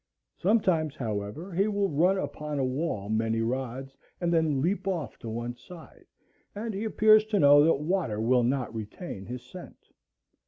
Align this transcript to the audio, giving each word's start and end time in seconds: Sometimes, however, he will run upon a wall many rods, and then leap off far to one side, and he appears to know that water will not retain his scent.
Sometimes, 0.39 0.95
however, 0.95 1.53
he 1.53 1.67
will 1.67 1.87
run 1.91 2.17
upon 2.17 2.57
a 2.57 2.65
wall 2.65 3.07
many 3.07 3.39
rods, 3.39 3.95
and 4.19 4.33
then 4.33 4.59
leap 4.59 4.87
off 4.87 5.11
far 5.11 5.19
to 5.19 5.29
one 5.29 5.55
side, 5.55 6.07
and 6.55 6.73
he 6.73 6.85
appears 6.85 7.23
to 7.25 7.39
know 7.39 7.63
that 7.63 7.75
water 7.75 8.19
will 8.19 8.41
not 8.41 8.73
retain 8.73 9.27
his 9.27 9.43
scent. 9.43 9.89